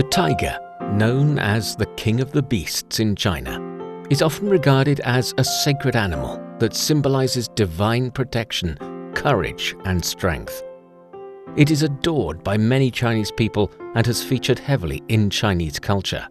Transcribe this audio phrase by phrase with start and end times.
[0.00, 0.58] The tiger,
[0.94, 3.60] known as the king of the beasts in China,
[4.08, 8.78] is often regarded as a sacred animal that symbolizes divine protection,
[9.14, 10.62] courage, and strength.
[11.54, 16.26] It is adored by many Chinese people and has featured heavily in Chinese culture.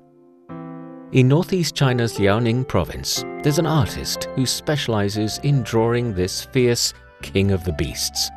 [1.12, 6.92] In northeast China's Liaoning province, there's an artist who specializes in drawing this fierce
[7.22, 8.32] king of the beasts.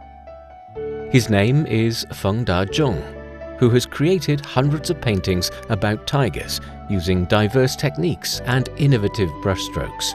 [1.11, 3.22] His name is Feng Dazhong,
[3.63, 6.61] who has created hundreds of paintings about tigers
[6.91, 10.15] using diverse techniques and innovative brushstrokes.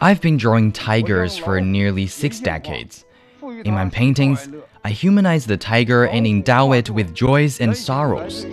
[0.00, 3.04] I've been drawing tigers for nearly six decades.
[3.42, 4.48] In my paintings,
[4.82, 8.44] I humanize the tiger and endow it with joys and sorrows.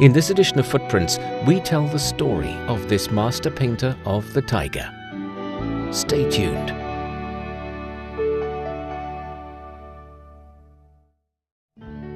[0.00, 4.42] In this edition of Footprints, we tell the story of this master painter of the
[4.42, 4.90] tiger.
[5.92, 6.89] Stay tuned.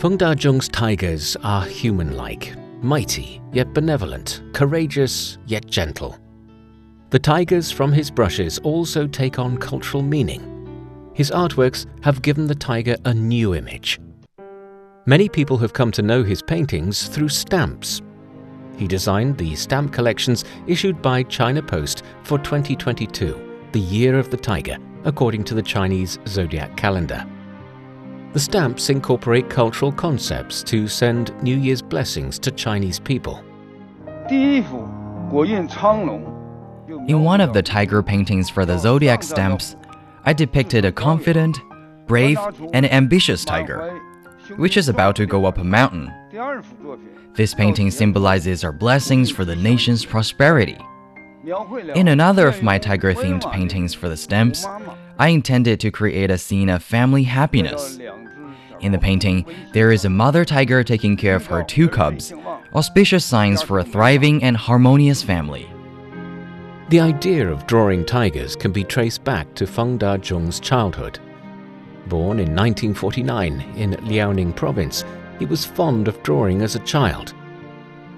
[0.05, 6.19] Feng Dazhong's tigers are human-like, mighty yet benevolent, courageous yet gentle.
[7.09, 11.11] The tigers from his brushes also take on cultural meaning.
[11.15, 13.99] His artworks have given the tiger a new image.
[15.07, 18.03] Many people have come to know his paintings through stamps.
[18.77, 24.37] He designed the stamp collections issued by China Post for 2022, the Year of the
[24.37, 27.27] Tiger, according to the Chinese zodiac calendar.
[28.35, 33.45] The stamps incorporate cultural concepts to send New Year's blessings to Chinese people.
[34.29, 34.65] In
[37.23, 39.77] one of the tiger paintings for the zodiac stamps,
[40.25, 41.61] I depicted a confident,
[42.09, 42.39] brave,
[42.73, 44.01] and ambitious tiger,
[44.57, 46.13] which is about to go up a mountain.
[47.35, 50.77] This painting symbolizes our blessings for the nation's prosperity.
[51.95, 54.67] In another of my tiger themed paintings for the stamps,
[55.19, 58.01] I intended to create a scene of family happiness.
[58.85, 62.35] In the painting, there is a mother tiger taking care of her two cubs,
[62.75, 65.67] auspicious signs for a thriving and harmonious family.
[66.91, 71.19] The idea of drawing tigers can be traced back to Feng Dazhong's childhood.
[72.09, 75.03] Born in 1949 in Liaoning province,
[75.39, 77.33] he was fond of drawing as a child.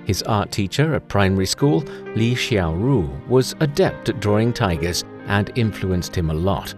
[0.05, 1.84] His art teacher at primary school,
[2.16, 6.75] Li Xiaoru, was adept at drawing tigers and influenced him a lot.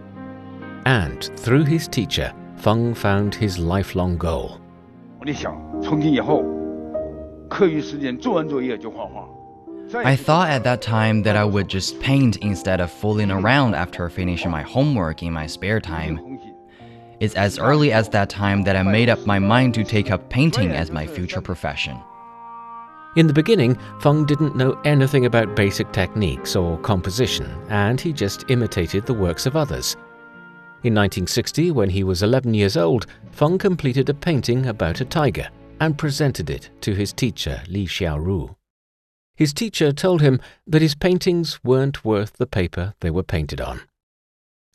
[0.85, 4.59] And through his teacher, Feng found his lifelong goal.
[5.25, 5.33] I
[10.15, 14.51] thought at that time that I would just paint instead of fooling around after finishing
[14.51, 16.39] my homework in my spare time.
[17.21, 20.29] It's as early as that time that I made up my mind to take up
[20.29, 21.97] painting as my future profession.
[23.15, 28.49] In the beginning, Feng didn't know anything about basic techniques or composition, and he just
[28.49, 29.95] imitated the works of others.
[30.81, 35.49] In 1960, when he was 11 years old, Feng completed a painting about a tiger
[35.81, 38.55] and presented it to his teacher Li Xiaoru.
[39.35, 43.81] His teacher told him that his paintings weren't worth the paper they were painted on.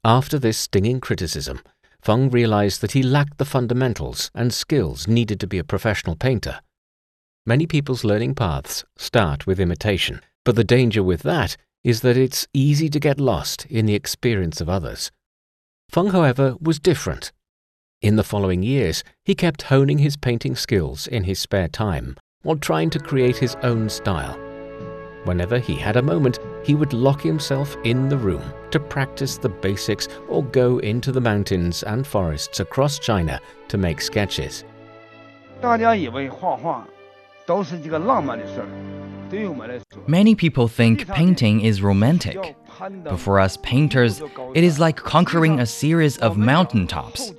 [0.04, 1.62] After this stinging criticism,
[2.03, 6.60] Feng realized that he lacked the fundamentals and skills needed to be a professional painter.
[7.47, 12.47] Many people's learning paths start with imitation, but the danger with that is that it's
[12.53, 15.10] easy to get lost in the experience of others.
[15.94, 17.31] Feng, however, was different.
[18.03, 22.56] In the following years, he kept honing his painting skills in his spare time while
[22.56, 24.37] trying to create his own style.
[25.22, 29.49] Whenever he had a moment, he would lock himself in the room to practice the
[29.49, 34.65] basics or go into the mountains and forests across China to make sketches.
[40.09, 42.56] Many people think painting is romantic.
[43.04, 44.20] But for us painters,
[44.54, 47.32] it is like conquering a series of mountaintops.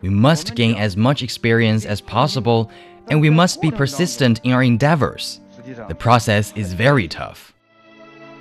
[0.00, 2.70] We must gain as much experience as possible,
[3.08, 5.40] and we must be persistent in our endeavors.
[5.88, 7.54] The process is very tough.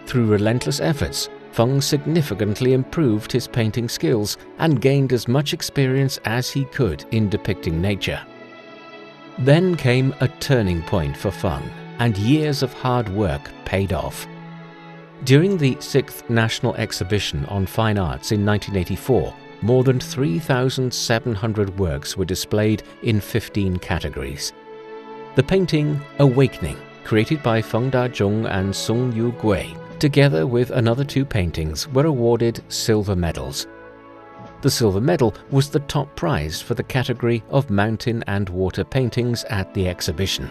[0.05, 6.49] Through relentless efforts, Feng significantly improved his painting skills and gained as much experience as
[6.49, 8.21] he could in depicting nature.
[9.39, 11.63] Then came a turning point for Feng,
[11.99, 14.27] and years of hard work paid off.
[15.25, 22.25] During the 6th National Exhibition on Fine Arts in 1984, more than 3,700 works were
[22.25, 24.51] displayed in 15 categories.
[25.35, 26.75] The painting Awakening,
[27.05, 32.61] created by Feng Dazhong and Song Yu Gui, together with another two paintings, were awarded
[32.67, 33.65] silver medals.
[34.61, 39.45] The silver medal was the top prize for the category of mountain and water paintings
[39.45, 40.49] at the exhibition.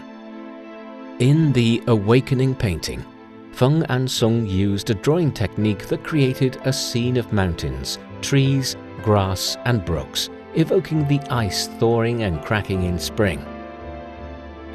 [1.19, 3.05] In the Awakening painting,
[3.53, 9.57] Feng and Song used a drawing technique that created a scene of mountains, trees, grass,
[9.65, 13.45] and brooks, evoking the ice thawing and cracking in spring.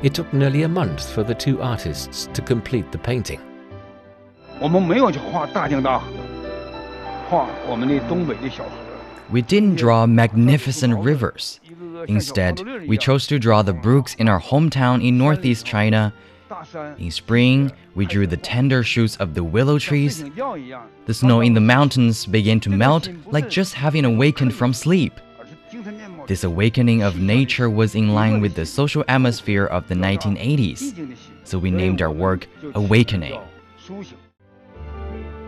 [0.05, 3.41] It took nearly a month for the two artists to complete the painting.
[9.29, 11.59] We didn't draw magnificent rivers.
[12.07, 16.15] Instead, we chose to draw the brooks in our hometown in northeast China.
[16.99, 20.25] In spring, we drew the tender shoots of the willow trees.
[21.06, 25.12] The snow in the mountains began to melt like just having awakened from sleep.
[26.27, 31.59] This awakening of nature was in line with the social atmosphere of the 1980s, so
[31.59, 33.41] we named our work Awakening.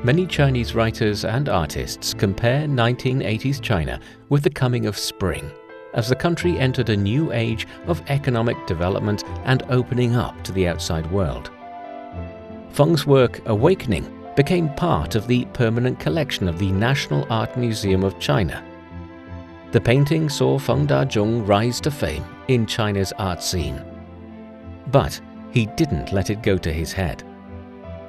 [0.02, 4.00] Many Chinese writers and artists compare 1980s China
[4.30, 5.50] with the coming of spring,
[5.94, 10.66] as the country entered a new age of economic development and opening up to the
[10.66, 11.50] outside world.
[12.70, 18.18] Feng's work Awakening became part of the permanent collection of the National Art Museum of
[18.18, 18.64] China
[19.72, 23.84] the painting saw Feng Dazhong rise to fame in China's art scene.
[24.88, 25.20] But
[25.52, 27.22] he didn't let it go to his head.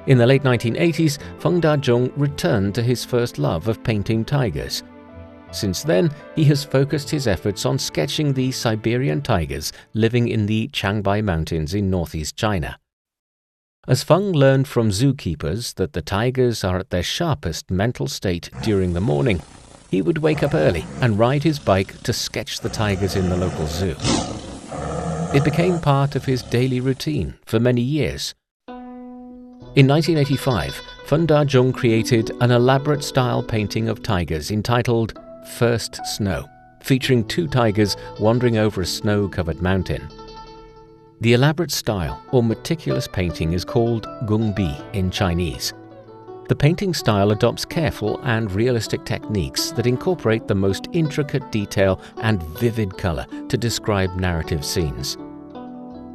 [0.06, 4.82] In the late 1980s, Feng Dazhong returned to his first love of painting tigers.
[5.52, 10.68] Since then, he has focused his efforts on sketching the Siberian tigers living in the
[10.68, 12.78] Changbai Mountains in northeast China.
[13.86, 18.92] As Feng learned from zookeepers that the tigers are at their sharpest mental state during
[18.92, 19.42] the morning,
[19.90, 23.36] he would wake up early and ride his bike to sketch the tigers in the
[23.36, 23.96] local zoo.
[25.34, 28.34] It became part of his daily routine for many years.
[29.74, 36.48] In 1985, Feng Dazhong created an elaborate style painting of tigers entitled First Snow,
[36.80, 40.08] featuring two tigers wandering over a snow-covered mountain.
[41.20, 45.72] The elaborate style or meticulous painting is called gongbi in Chinese
[46.52, 52.42] the painting style adopts careful and realistic techniques that incorporate the most intricate detail and
[52.58, 55.16] vivid color to describe narrative scenes.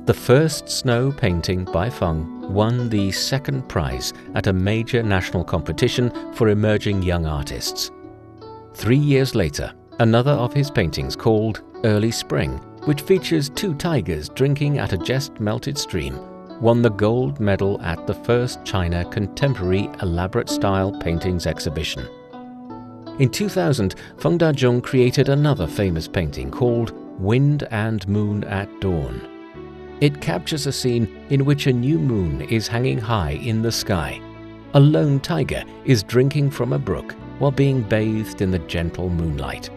[0.05, 6.11] The first snow painting by Feng won the second prize at a major national competition
[6.33, 7.89] for emerging young artists.
[8.77, 14.77] Three years later, another of his paintings called Early Spring, which features two tigers drinking
[14.77, 16.19] at a just melted stream,
[16.61, 22.07] won the gold medal at the first China Contemporary Elaborate Style Paintings Exhibition.
[23.17, 29.97] In 2000, Feng Dazhong created another famous painting called Wind and Moon at Dawn.
[30.01, 34.21] It captures a scene in which a new moon is hanging high in the sky.
[34.75, 39.69] A lone tiger is drinking from a brook while being bathed in the gentle moonlight.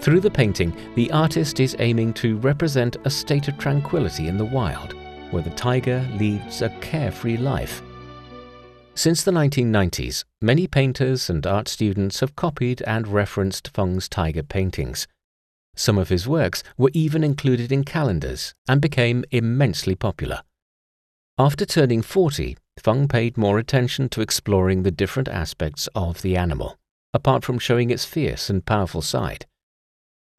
[0.00, 4.44] Through the painting, the artist is aiming to represent a state of tranquility in the
[4.44, 4.94] wild,
[5.30, 7.82] where the tiger leads a carefree life.
[8.94, 15.06] Since the 1990s, many painters and art students have copied and referenced Feng's tiger paintings.
[15.74, 20.42] Some of his works were even included in calendars and became immensely popular.
[21.38, 26.76] After turning 40, Feng paid more attention to exploring the different aspects of the animal,
[27.14, 29.46] apart from showing its fierce and powerful side.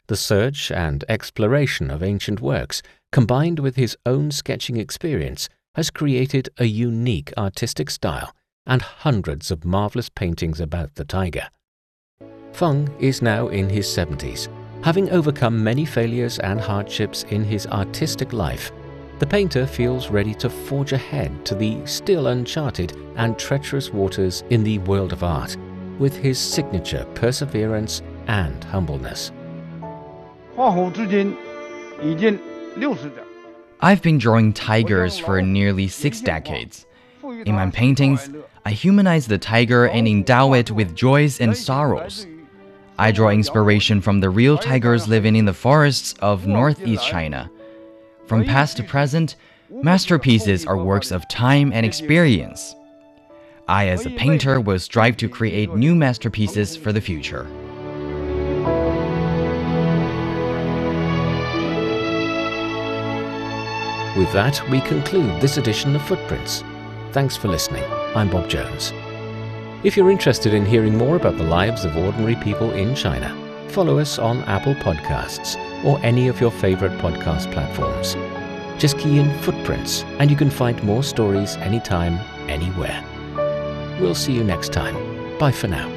[0.07, 2.81] The search and exploration of ancient works
[3.11, 8.33] combined with his own sketching experience, has created a unique artistic style
[8.65, 11.47] and hundreds of marvelous paintings about the tiger.
[12.51, 14.49] Feng is now in his 70s.
[14.83, 18.71] Having overcome many failures and hardships in his artistic life,
[19.19, 24.63] the painter feels ready to forge ahead to the still uncharted and treacherous waters in
[24.63, 25.57] the world of art
[25.97, 29.31] with his signature perseverance and humbleness.
[33.81, 36.85] I've been drawing tigers for nearly six decades.
[37.23, 38.29] In my paintings,
[38.65, 42.27] I humanize the tiger and endow it with joys and sorrows.
[42.99, 47.49] I draw inspiration from the real tigers living in the forests of northeast China.
[48.27, 49.37] From past to present,
[49.69, 52.75] masterpieces are works of time and experience.
[53.69, 57.43] I, as a painter, will strive to create new masterpieces for the future.
[64.17, 66.65] With that, we conclude this edition of Footprints.
[67.13, 67.83] Thanks for listening.
[68.13, 68.91] I'm Bob Jones.
[69.85, 73.33] If you're interested in hearing more about the lives of ordinary people in China,
[73.69, 78.15] follow us on Apple Podcasts or any of your favorite podcast platforms.
[78.79, 82.19] Just key in Footprints and you can find more stories anytime,
[82.49, 83.03] anywhere.
[83.99, 84.95] We'll see you next time.
[85.39, 85.96] Bye for now.